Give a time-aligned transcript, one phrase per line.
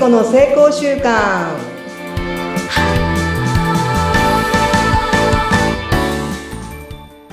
[0.00, 1.54] 子の成功習慣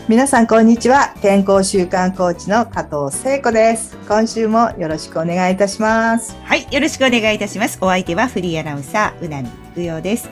[0.10, 7.78] 皆さんこんにちは健康習慣コーチの加藤聖子です今週もよろしくお願いいたしますはい、よろしくお願いいたします。
[7.80, 10.30] お相手はフリーアナウンサー、うなみふよです。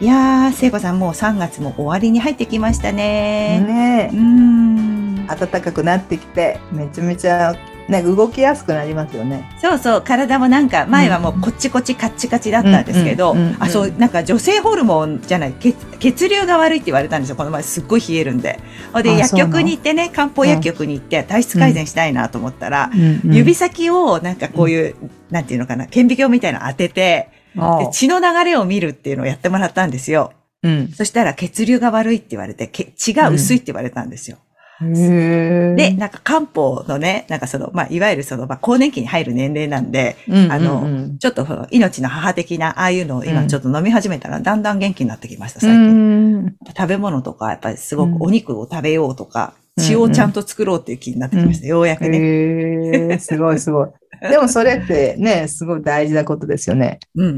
[0.00, 3.60] いやー、聖子さんもう3月も終わりに入ってきましたね。
[3.60, 5.26] ねうーん。
[5.26, 7.54] 暖かくなってきてめちゃめちゃ
[7.88, 17.36] ね動きやすくなりますよねそうそう、体もなんか、前はもうこっちこっちカッチカチだったんですけど、あ、そう、なんか女性ホルモンじゃない、血血流が悪いって言われたんですよ。
[17.36, 18.60] この前すっごい冷えるんで。
[18.92, 22.90] ほんで、薬局に行ってね、漢方薬局に行って体質改善したいなと思ったら、
[23.24, 24.94] 指先をなんかこういう、
[25.30, 30.32] なんていうのかな、顕微鏡みたいなの当てて、あで血の流れを見るっていうのをやってもらったんですよ。
[30.62, 34.38] うんそしたら血流が悪いって言われて、け血が薄いって言われたんですよ。
[34.80, 46.38] で、なんか漢方のね、なんかその、まあ、いわゆるその、まあ、更年期に入る年齢なんで、うんあのうんうんちょっとその命の母的な、ああいうのを今ちょっと飲み始めたら、だんだん元気になってきました、最う近。
[46.46, 53.16] ん食べ物とか、やっぱりすごうんくお肉を食べようとか、うん血をちゃんと作ろうっていう気になってきました、ようやくね。
[53.20, 53.88] すごいすごい。
[54.28, 56.98] でもそれってね、すごい大事なことですよね。
[57.14, 57.26] うん。
[57.26, 57.30] う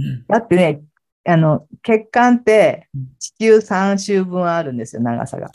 [0.00, 0.24] ん。
[0.28, 0.82] だってね、
[1.26, 5.50] あの、血管ってうん地球3周分あるんですよ、長さが。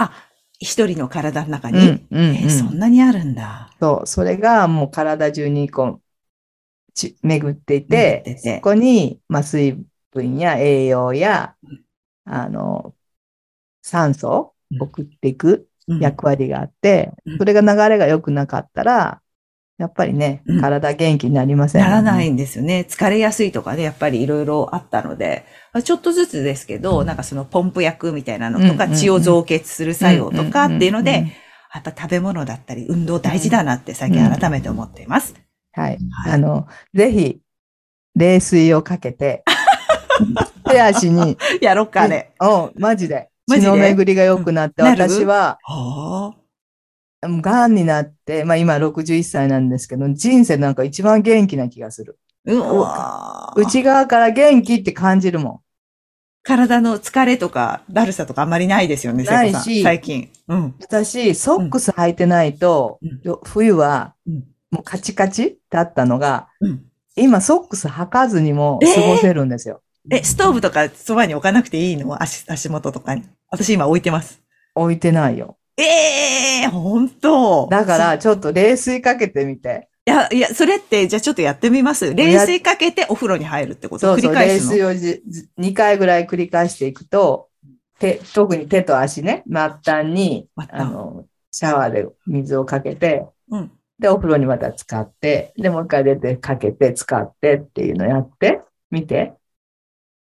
[0.64, 3.70] 一人の体の中に、うん、うん、えーそんなにあるんだ。
[3.80, 6.02] そう、それがもう体中にこう、
[6.94, 8.56] ち巡ってい巡て、ってて。
[8.58, 9.78] そこに、まあ、水
[10.12, 11.86] 分や栄養やうん、
[12.26, 12.96] あの、
[13.82, 16.02] 酸素をうん送っていくうん。
[16.02, 19.23] 役割があってうん、それが流れが良くなかったら、
[19.78, 22.86] やっぱりねうん、体元気になりませんね、ならないんですよね。
[22.88, 25.46] 疲れやすいとかね、やっぱりいろいろあったので、
[25.84, 31.34] ちょっとずつですけど、なんかそのポンプ薬みたいなのとか、うんうんうん血を増血する作用とかっていうのんんんんで、
[31.74, 35.34] やっぱ食べ物だったり運動大事だなって最近改めて思っています。
[35.72, 35.98] はい。
[36.12, 37.40] はいあの、ぜひ、
[38.16, 39.44] 冷水をかけて、
[40.70, 42.34] 手足に、やろっかね。
[42.40, 43.30] おマジで。
[43.48, 43.68] マジで？
[43.68, 46.43] 血の巡りが良くなって、私は、はあ。
[47.28, 52.20] がんになって、まあ今61歳なんですけど、人生なんか一番元気な気がする。
[52.46, 55.62] うわー内側から元気って感じるも
[56.42, 60.30] 体の疲れとかだるさとかあんまりないですよね、ないし最近。
[60.50, 60.60] うん。
[60.60, 60.76] ん。
[60.82, 66.84] 私、ソックス履いてないと、うんよ冬はうんもうカチカチだったのが、うん。
[67.16, 69.82] 今ソックス履かずにも過ごせるんですよ。
[70.12, 72.22] え、ストーブとかそばに置かなくていいの？
[72.22, 73.24] 足、足元とかに。
[73.50, 74.42] 私今置いてます。
[74.76, 75.58] 置いてないよ。
[75.78, 79.90] ええー、本当だから、ちょっと冷水かけてみて。
[80.06, 84.72] いや、いや、それって、じゃあちょっとやってみます冷水かけてお風呂に入るってことそうそう、繰り返すの？
[84.72, 87.50] 冷水をじじ2回ぐらい繰り返していくと、
[88.00, 93.72] 手、特に手と足ね、末端に、あの、シャワーで水をかけて、うん。
[94.00, 98.62] で、お風呂にまた使って、で、もう一回出てかけて、使ってっていうのやって、
[98.92, 99.34] 見て。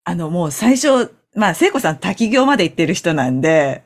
[0.03, 3.83] あの、もう最初、まあ、聖子さん滝行まで行ってる人なんで、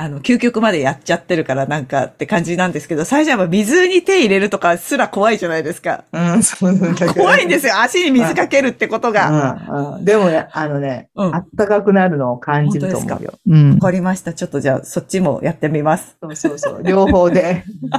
[0.00, 6.04] あの、究極までやっちゃってるからなんかって感じなんですけど、最初は水に手入れるとかすら怖いじゃないですか。
[6.12, 7.80] うん、そうだから怖いんですよ。
[7.80, 9.58] 足に水かけるってことが。
[9.68, 11.26] うんうん、でもね、あのね、うん。
[11.26, 13.32] あわったかくなるのを感じると思本うよ。
[13.48, 13.78] うん。
[13.80, 14.34] かりました。
[14.34, 16.16] ちょっとじゃあ、そっちもやってみます。
[16.22, 16.82] そうそうそう。
[16.84, 17.64] 両方で。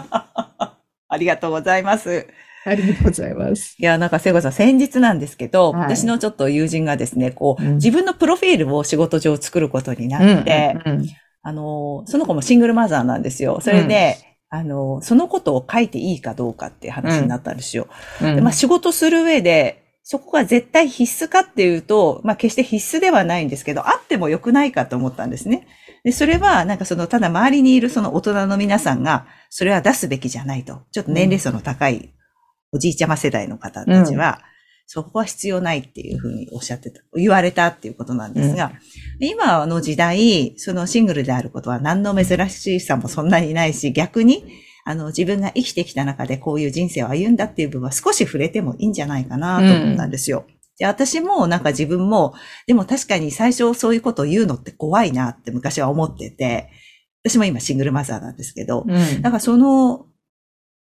[1.11, 2.27] ありがとうございます。
[2.65, 3.75] ありがとうございます。
[3.77, 11.05] いや、なんか、聖子さん、先日なんですけど、はい私のちょっと友人がですね、こう、うん自分のプロフィールを仕事上作ることになうんって、うん
[11.41, 13.59] あの、その子もシングルマザーなんですよ。
[13.61, 14.17] それで、
[14.49, 17.87] あの、そのことを書いていいかどうかっていう話になったんですよ。
[18.21, 25.67] うんでまあ、仕事する上で、そこが絶対必須かっていうと、まあ、決して必須ではないんですけど、あっても良くないかと思ったんですね。
[26.03, 30.81] で、それは、なんかその、ただ周りにいるその大人の皆さんが、それは出すべきじゃないと。
[30.91, 32.13] ちょっと年齢層の高い
[32.71, 34.41] おじいちゃま世代の方たちは、
[34.91, 38.71] そこは必要ないっていうふうにおっしゃってた、言われたっていうことなんですが、
[39.19, 44.43] で今の時代、そのシングルであることは何の珍しさもそんなにないし、逆に、
[44.85, 50.47] あの、自分が生きてきた中でこういう人生を歩んだっていう部分は少し触れてもいいんじゃないかなと思ったんですよ。
[50.79, 52.33] で、私もなんか自分も、
[52.65, 56.71] でも確かに最初そういうことを言うのって怖いなって昔は思ってて、
[57.23, 59.21] 私も今シングルマザーなんですけど、うん。
[59.21, 60.07] だからその、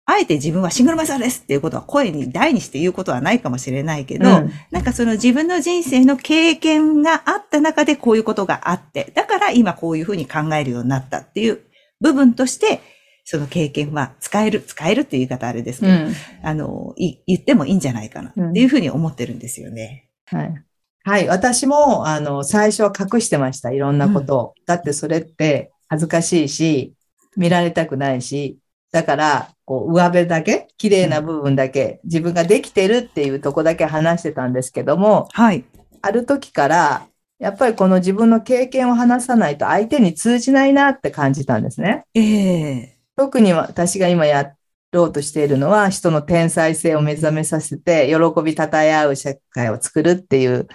[0.08, 11.60] あえて自分はシングルマザーですっていうことは声に大にして言うことはないかもしれないけど、うんなんかその自分の人生の経験があった中でこういうことがあって、だから今こういうふうに考えるようになったっていう
[12.00, 12.80] 部分として、
[13.24, 16.14] その経験は使える、使えるっていう言い方あれですけど、うん
[16.44, 20.08] あの、い言ってもいいんじゃないかなっていうふうに思ってるんですよね。
[20.26, 20.54] はい。
[21.02, 21.28] はい。
[21.28, 23.72] 私も、あの、最初は隠してました。
[23.72, 24.54] いろんなことを。
[24.66, 26.94] だってそれって恥ずかしいし、
[27.36, 28.58] 見られたくないし、
[28.92, 35.64] だから、こう、上辺だけ、綺麗な部分だけ、自分ができてるっていうとこだけ話してたんですけども、はい。
[36.00, 37.06] ある時から、
[37.38, 42.04] やっぱりこの自分の経験を話さないと相手に通じないなって感じたんですね。
[42.14, 44.54] ええ特に私が今や
[44.92, 50.68] ろうとしているのは、人の天才性を目覚めさせて、喜びたたえ合う社会を作るっていう、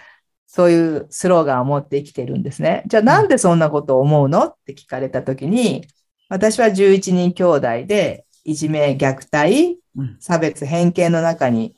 [0.48, 2.84] そういうスローガンを持って生きてるんですね。
[2.88, 4.48] じゃあなんでそんなことを思うの？
[4.48, 5.88] って聞かれた時に、
[6.30, 11.76] 私は11人兄弟で、いじめ、虐待、うん差別、偏見の中に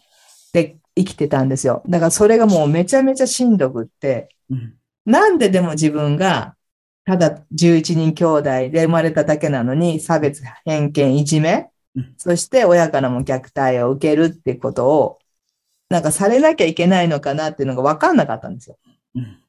[0.54, 1.83] で生きてたんですよ。
[1.88, 4.74] だからそれがもうめちゃめちゃしんどくって、うん
[5.06, 6.56] なんででも自分が、
[7.06, 15.19] ただ11人兄弟で生まれただけなのに、差別、偏見、いじめうん、そして親からも虐待を受けるってことを、
[15.89, 18.77] なんかされなきゃいけないのかなっていうのが分かんなかったんですよ。
[19.15, 19.39] うん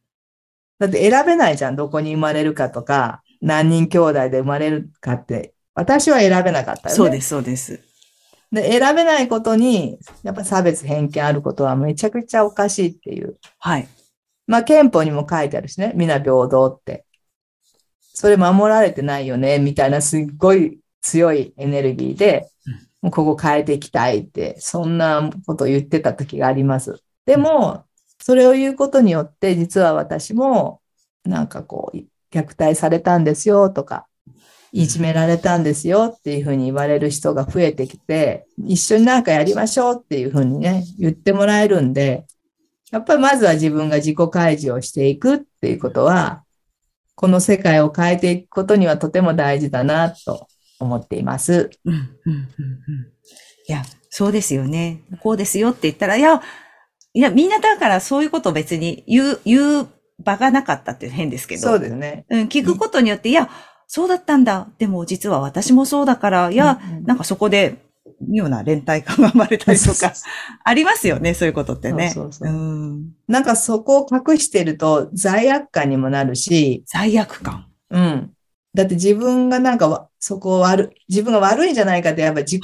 [0.78, 1.76] だって選べないじゃん。
[1.76, 5.53] どこに生まれるかとか、何人兄弟で生まれるかって。
[5.74, 6.90] 私は選べなかったよね。
[6.94, 7.80] そうです、そうです。
[8.52, 13.36] で、選べないことに、やっぱ差別偏見あることはめちゃくちゃおかしいっていう。
[13.58, 13.88] はい。
[14.46, 15.92] まあ憲法にも書いてあるしね。
[15.96, 17.04] 皆平等って。
[18.12, 27.02] それ守られてないよね、みたいなすっごい強いエネルギーでうん、もうここ変えていきたいって、そんなことを言ってた時があります。
[27.26, 27.84] でも、
[28.20, 30.80] それを言うことによって、実は私も、
[31.24, 31.98] なんかこう、
[32.30, 34.06] 虐待されたんですよとか、
[34.76, 42.26] いじめられたんですよっていうふうに言われる人が増えてきて、一緒になんかやりましょうっていうふうにね、言ってもらえるんで、
[42.90, 46.42] やっぱりまずは自分が自己開示をしていくっていうことは、
[47.14, 50.48] この世界を変えていくことにはとても大事だなと
[50.80, 51.70] 思っています。
[51.84, 52.42] うん、うん、うん、うん。
[53.68, 55.02] いや、そうですよね。
[55.20, 56.42] こうですよって言ったら、いや、
[57.12, 59.88] いや、みんなだからそういうことを別に言う、言う
[60.18, 61.62] 場がなかったって変ですけど。
[61.62, 62.26] そうですね。
[62.28, 63.48] うん、聞くことによって、いや、
[63.86, 64.68] そうだったんだ。
[64.78, 67.84] でも実は私もそうだから、いや、うんうんなんかそこで
[68.20, 70.12] 妙な連帯感が生まれたりとか、
[70.64, 72.10] ありますよね、そういうことってね。
[72.10, 72.52] そうそう
[73.28, 77.66] なんかそこを隠してると罪悪感にもなるし、罪悪感。
[77.90, 78.30] うん。
[78.74, 82.62] だって自分がなんかわそこを悪い、自分が悪いんじゃないかってやっぱ自己、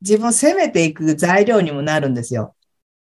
[0.00, 2.54] 自分を責めていく材料にもなるんですよ。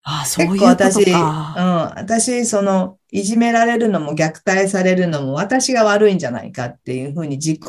[0.04, 1.94] ああ、そういう結構こと私、うん、か。
[1.98, 7.62] 私、その、いじめられるのも虐待されるのも私が悪いんじゃないかっていうふうに自己、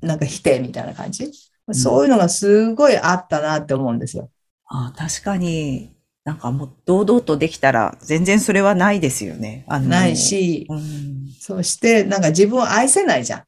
[0.00, 1.30] なんか否定みたいな感じ？
[1.72, 4.30] そういうのがすごいあったなって思うんですよ。
[4.66, 9.64] ああ確かに、なんかもう堂々とできたら全然それはないですよね。
[9.68, 10.16] あのない。
[10.16, 11.28] し、うん。
[11.38, 13.44] そしてなんか自分を愛せないじゃん。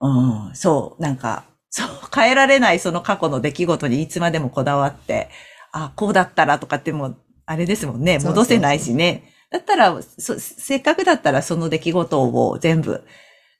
[0.00, 5.30] うん、そう、なんか、そう、変えられないその過去の出来事にいつまでもこだわって、
[5.72, 7.16] あ、こうだったらとかってもう、
[7.46, 9.32] あれですもんね、そうそうそう戻せないしね。
[9.50, 13.04] だったら、そせっかくだったらその出来事を全部、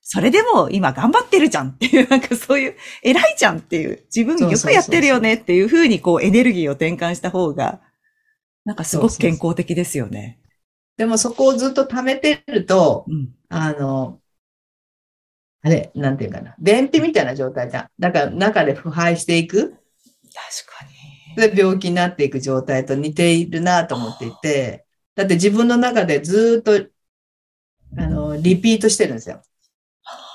[0.01, 7.81] それでも今頑張ってるじゃんっていう、なんかそういう、偉いじゃんっていう、自分よくやってるよねっていう風にこうエネルギーを転換した方が、
[8.65, 10.39] なんかすごく健康的ですよね。
[10.97, 13.35] でもそこをずっと溜めてると、うん。
[13.49, 14.21] あの、
[15.63, 16.55] あれ、なんていうかな。
[16.59, 17.89] 便秘みたいな状態じゃん。
[17.99, 19.71] だから中で腐敗していく。
[19.71, 19.77] 確
[20.79, 20.92] かに。
[21.37, 26.87] で、病気になっていく状態と似ているなと思っていて、だって自分の中でずっと、
[27.99, 29.43] あの、リピートしてるんですよ。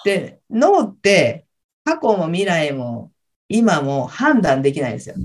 [0.06, 1.48] で、脳って
[1.84, 3.12] 過去も未来も
[3.50, 5.16] 今も判断できないんですよ。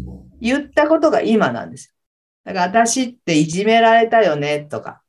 [0.41, 1.95] 言ったことが今なんですよ。
[2.45, 5.03] だから私っていじめられたよねとか、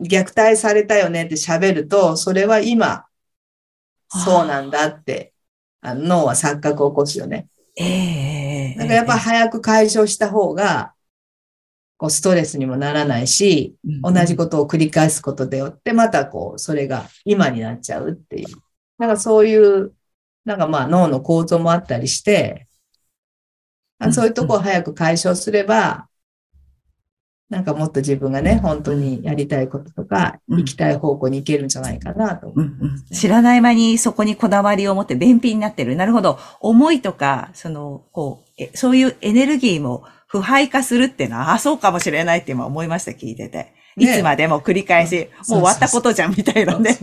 [0.00, 3.06] 虐待されたよねって喋ると、それは今、
[4.08, 5.32] そうなんだって、
[5.80, 7.48] あの脳は錯覚を起こすよね。
[7.76, 10.94] ええええなんかやっぱ早く解消した方が、
[11.96, 18.46] こうストレスにもならないし、同じことを繰り返すことでよって、またこう、それが今になっちゃうっていう。
[18.98, 19.92] なんかそういう、
[20.44, 22.68] なんかまあ脳の構造もあったりして、
[23.98, 26.08] あそういうとこを早く解消すれば、
[27.50, 35.96] なんかもっと自分がね、本当にやりたいこととか、うん行きたい方向に行けるんじゃないかなと思うんうん知らない間にそこにこだわりを持って便秘になってる。
[35.96, 36.38] なるほど。
[36.60, 43.72] 思いとか、その、こう、えそういうエネルギーも腐敗化するっていうのは、あ、そうかもしれないって今思いました、聞いてて。
[43.96, 46.98] いねつまでも繰り返し、うんもう終わったことじゃんみたいなね。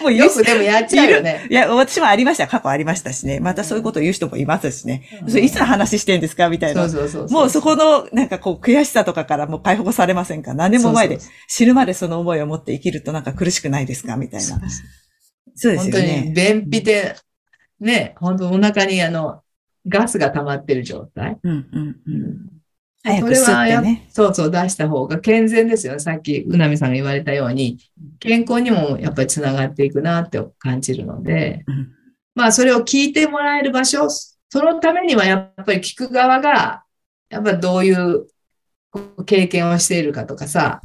[0.00, 1.46] もううよくでもやっちゃうよね。
[1.50, 2.46] いや、私もありました。
[2.46, 3.40] 過去ありましたしね。
[3.40, 5.08] またそういうことを言う人もいますしね。
[5.22, 6.84] うんそれいつの話してんですかみたいそな。
[6.84, 7.28] うそうそう。
[7.30, 14.60] もうそこの、なんかこう、悔しさとかからもう解放されませんか何年も前で死ぬまでその思いを持って生きるとなんか苦しくないですかみたいな。
[15.54, 16.32] そうです本当に。
[16.34, 17.16] 便秘で、
[17.80, 19.40] ね、本当お腹にあの、
[19.86, 21.38] ガスが溜まってる状態。
[21.42, 22.58] うんうんうん。
[23.04, 24.08] そ早く吸れはやってね。
[24.10, 25.98] そうそう出した方が健全ですよね。
[26.00, 27.78] さっき、うなみさんが言われたように、
[28.18, 31.92] 健康にもやっぱりつながっていくなって感じるので、うん
[32.38, 36.84] まあそれを聞いてもらえる場所、そのためにはやっぱり聞く側が、
[37.30, 38.28] やっぱどういう
[39.26, 40.80] 経験をしているかとかさ、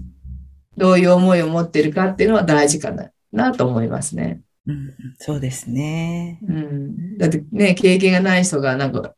[0.77, 4.41] どういう思いを持っているかっていうのは大事かな、なと思いますね。
[4.65, 6.39] うん、そうですね。
[6.47, 7.17] うん。
[7.17, 9.15] だってね、経験がない人がなんか、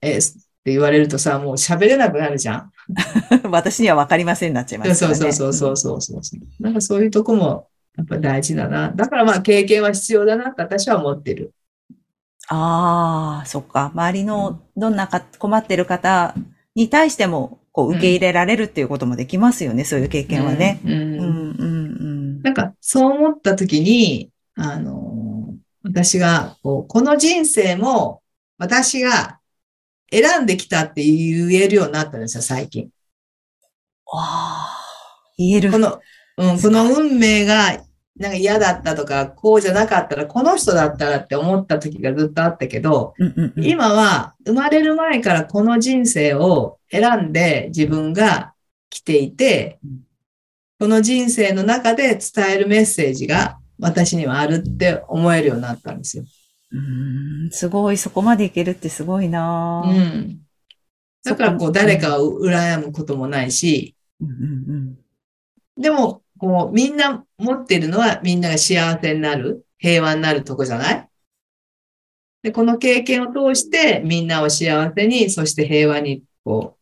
[0.00, 2.72] えーって言われるとさ、もう喋れなくなるじゃん。
[3.50, 4.94] 私には分かりませんになっちゃいますね。
[4.94, 6.62] そうそうそうそうそうそう。
[6.62, 8.92] なんかそういうとこもやっぱ大事だな。
[8.94, 11.52] だからまあ経験は必要だなって私は思ってる。
[12.48, 13.90] ああ、そっか。
[13.94, 16.34] 周りのどんなか困ってる方
[16.74, 20.80] に対しても、こう、受け入れられるっていうこともできますよね、そういう経験はね。
[20.84, 20.92] うん。
[20.92, 21.64] う、うんんう
[22.38, 28.22] ん、なんかそう思った時に、あの、私がこう、この人生も
[28.58, 29.38] 私が
[30.10, 32.90] 選んできたって言えるようになったんですよ、最近。
[34.06, 34.78] わあ、
[35.36, 35.70] 言える。
[35.70, 36.00] この、
[36.38, 37.84] うん、この運命が
[38.16, 48.54] なんか嫌だったとか、こうじゃなかったら、この人だったらって思った時がずっとあったけど、うんうんうん、今は生まれる前からこの人生を選んで自分が
[48.90, 50.00] 来ていてうん、
[50.80, 56.24] この人生の中で伝えるメッセージが私にはあるって思えるようになったんですよ。
[56.72, 59.82] うーんすごい、そこまでいけるってすごいな。
[59.86, 60.40] うぁん。
[61.24, 64.98] だからこう誰かを羨むこともないし、うんうん。
[65.80, 71.08] でもこうみんな持ってるのはみんなが幸せになる、平和になるとこじゃない？
[72.42, 76.76] で、この経験を通してみんなを幸せに、そして平和にこ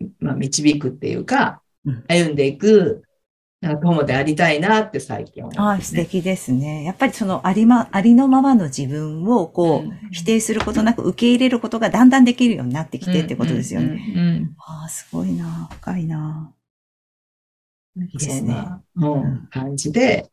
[0.00, 3.04] う、まあ、導くっていうかうん、歩んでいく、
[3.60, 6.04] なんか友でありたいなって最近思いああ、ますね。
[6.04, 6.84] 素敵ですね。
[6.84, 9.98] やっぱりそのありま、ありのままの自分をこう、うん。
[10.10, 13.86] 否定することなく受け入れることがだんだんできるようになってきてってことですよね。
[13.86, 14.54] うんうんうん。
[14.58, 15.68] ああ、すごいな。
[15.72, 16.50] 深いな。
[16.50, 16.56] うん
[17.98, 18.54] いいですね。
[18.96, 20.30] うん、感じで、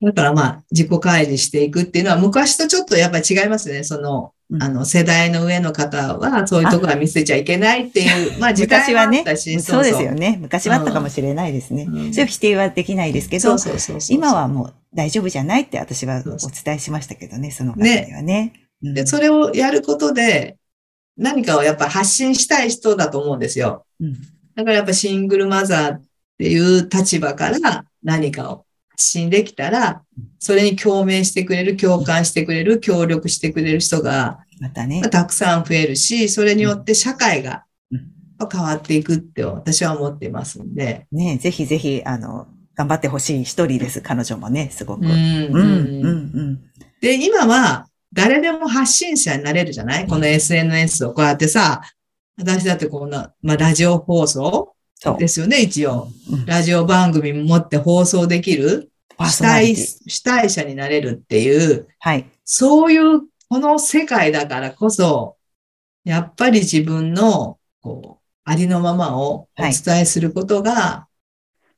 [0.00, 3.82] だからまあ、自己開示していくっていうのは昔とちょっとやっぱり違いますね。
[3.82, 10.38] その、うんあの、世代の上の方はそういうところは見せちゃいけないっていう、まあ時代昔はねもあったし、そうですよね。
[10.40, 11.84] 昔はあったかもしれないですね。
[11.84, 14.16] うんそれを否定はできないですけどそう、そうそうそう。
[14.16, 18.52] 今はもう大丈夫じゃないって私はおそうそう伝えしましたけどね、その方にはね。
[18.82, 20.56] うんで、それをやることで、
[21.16, 23.84] 何かをやっぱ発信したい人だと思うんですよ。
[24.00, 24.14] うん
[24.54, 26.02] だからやっぱシングルマザーっ
[26.36, 28.64] ていう立場から何かを
[28.98, 30.02] 発信できたら、
[30.40, 35.02] それに共鳴してくれる、共感してくれる、協力してくれる人がまたね。
[35.02, 41.06] たくさん増えるし、それによって社会がうん変わっていくって私は思っていますんで。
[41.12, 45.04] ねぜひぜひ、あの、頑張ってほしい一人です、彼女もね、すごく。
[45.04, 46.60] うんうん、うん、うん。
[47.00, 50.08] で、今は誰でも発信者になれるじゃない？
[50.08, 51.82] この SNS をこうやってさ、
[52.36, 54.74] 私だってこんな、まあラジオ放送。
[55.18, 56.08] ですよね、一応。
[56.30, 59.76] うんラジオ番組持って放送できる主体。
[59.76, 62.26] 主体者になれるっていう、はい。
[62.44, 65.36] そういう、この世界だからこそ、
[66.04, 71.06] やっぱり自分の、こう、ありのままをお伝えすることが、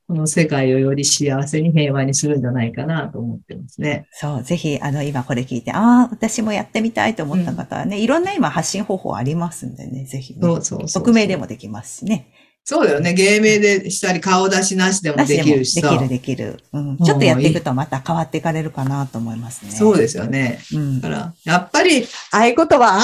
[0.07, 4.07] この世界をより幸せに平和にするんじゃないかなと思ってますね。
[4.11, 10.39] そう、ぜひ、あの、今これ聞いて、ああ、私もやってみたいと思った方はね、いろんな今発信方法ありますんでね、ぜひね。
[10.41, 11.03] そうそうそう。
[11.03, 12.27] 匿名でもできますしね。
[12.63, 13.13] そうだよね。
[13.13, 15.89] 芸名でしたり、顔出しなしでもできるしさ。
[15.89, 16.59] できる、できる。
[16.73, 16.97] うん。
[16.97, 19.71] ちょっとやっていくとまた変わっていかれるかなと思いますね。
[19.71, 20.59] そうですよね。
[20.73, 21.09] うんだ。
[21.09, 23.01] から、やっぱり、合言葉？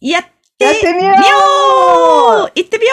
[0.00, 0.24] やっ
[0.58, 1.16] てやってみよう
[2.54, 2.92] 行ってみよ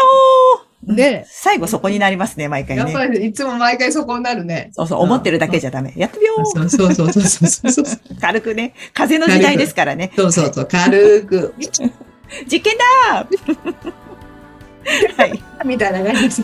[0.86, 3.20] うね最後そこになりますね、毎回やっぱね。
[3.20, 4.70] りいつも毎回そこになるね。
[4.74, 5.93] そうそう、思ってるだけじゃダメ。
[5.96, 7.86] やってみようそうそうそうそうそうそう。
[8.20, 8.74] 軽くね。
[8.93, 10.12] 風の時代ですからね。
[10.15, 10.65] そうそうそう。
[10.65, 11.53] 軽く。
[12.51, 12.77] 実験
[13.13, 13.93] だー
[15.18, 15.44] はい。
[15.66, 16.44] みたいな感じ。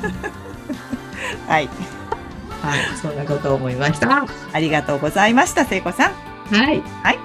[1.47, 1.69] はい。
[2.61, 2.79] はい。
[3.01, 4.07] そんなことを思いました。
[4.07, 6.11] はありがとうございました、聖子さん。
[6.71, 6.81] い。
[7.03, 7.19] はい。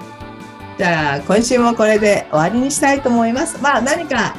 [0.77, 3.57] じゃあ、今週もこれで終わりにしたいと思います。
[3.61, 4.35] まあ、何か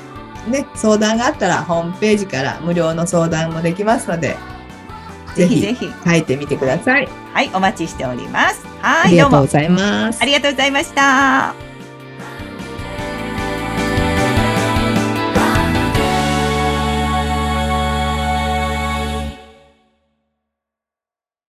[0.49, 4.37] ね、相談があったら、ホームページから無料の相談もできますので、
[5.35, 5.92] ぜひぜひ。
[6.04, 7.09] 書いてみてください。
[7.33, 8.66] はい、お待ちしております。
[8.80, 10.25] はい、どうもありがとうございますあ。
[10.25, 11.65] りがとうございました。